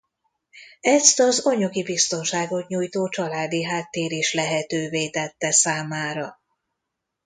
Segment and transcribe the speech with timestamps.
[0.79, 6.39] Ezt az anyagi biztonságot nyújtó családi háttér is lehetővé tette számára.